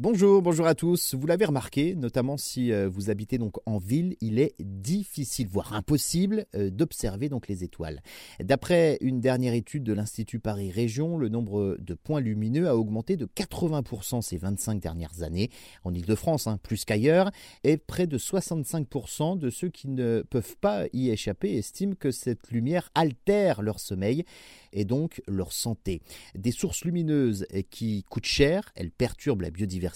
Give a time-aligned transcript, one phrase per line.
[0.00, 1.16] Bonjour, bonjour à tous.
[1.16, 5.72] Vous l'avez remarqué, notamment si euh, vous habitez donc en ville, il est difficile, voire
[5.72, 8.00] impossible, euh, d'observer donc les étoiles.
[8.38, 13.16] D'après une dernière étude de l'Institut Paris Région, le nombre de points lumineux a augmenté
[13.16, 15.50] de 80% ces 25 dernières années
[15.82, 17.32] en Ile-de-France, hein, plus qu'ailleurs,
[17.64, 22.52] et près de 65% de ceux qui ne peuvent pas y échapper estiment que cette
[22.52, 24.24] lumière altère leur sommeil
[24.72, 26.02] et donc leur santé.
[26.36, 29.87] Des sources lumineuses qui coûtent cher, elles perturbent la biodiversité.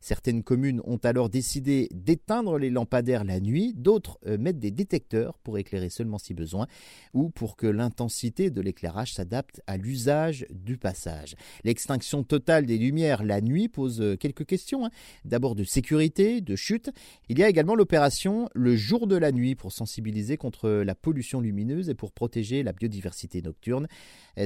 [0.00, 5.38] Certaines communes ont alors décidé d'éteindre les lampadaires la nuit, d'autres euh, mettent des détecteurs
[5.38, 6.66] pour éclairer seulement si besoin,
[7.14, 11.36] ou pour que l'intensité de l'éclairage s'adapte à l'usage du passage.
[11.64, 14.86] L'extinction totale des lumières la nuit pose euh, quelques questions.
[14.86, 14.90] Hein.
[15.24, 16.90] D'abord de sécurité, de chute.
[17.28, 21.40] Il y a également l'opération le jour de la nuit pour sensibiliser contre la pollution
[21.40, 23.86] lumineuse et pour protéger la biodiversité nocturne.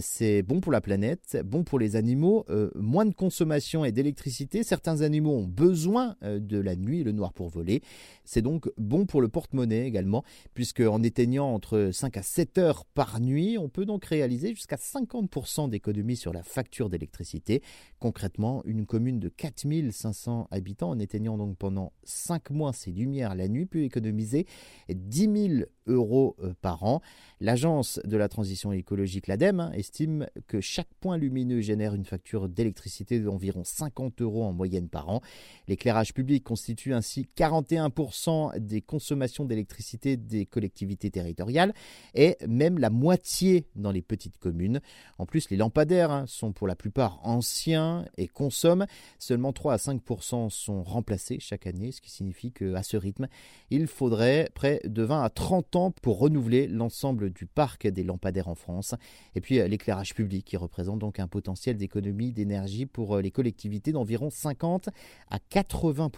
[0.01, 4.64] C'est bon pour la planète, bon pour les animaux, euh, moins de consommation et d'électricité.
[4.65, 7.83] Certains animaux ont besoin euh, de la nuit le noir pour voler.
[8.25, 12.85] C'est donc bon pour le porte-monnaie également, puisque en éteignant entre 5 à 7 heures
[12.85, 17.63] par nuit, on peut donc réaliser jusqu'à 50% d'économie sur la facture d'électricité.
[17.99, 23.49] Concrètement, une commune de 4500 habitants, en éteignant donc pendant 5 mois ses lumières la
[23.49, 24.47] nuit, peut économiser
[24.89, 27.01] 10 000 euros euh, par an.
[27.41, 32.49] L'agence de la transition écologique, l'ADEME, hein, estime que chaque point lumineux génère une facture
[32.49, 35.21] d'électricité d'environ 50 euros en moyenne par an.
[35.69, 41.75] L'éclairage public constitue ainsi 41% des consommations d'électricité des collectivités territoriales
[42.15, 44.81] et même la moitié dans les petites communes.
[45.19, 48.87] En plus, les lampadaires hein, sont pour la plupart anciens et consomment.
[49.19, 53.29] Seulement 3 à 5% sont remplacés chaque année, ce qui signifie qu'à ce rythme,
[53.71, 58.55] il faudrait près de 20 à 30 pour renouveler l'ensemble du parc des lampadaires en
[58.55, 58.95] France.
[59.35, 63.31] Et puis euh, l'éclairage public qui représente donc un potentiel d'économie d'énergie pour euh, les
[63.31, 64.89] collectivités d'environ 50
[65.31, 66.11] à 80